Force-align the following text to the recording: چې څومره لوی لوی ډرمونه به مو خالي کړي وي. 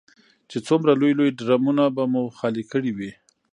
چې 0.49 0.57
څومره 0.67 0.91
لوی 0.99 1.13
لوی 1.19 1.31
ډرمونه 1.39 1.83
به 1.95 2.03
مو 2.11 2.21
خالي 2.37 2.63
کړي 2.71 2.91
وي. 2.97 3.11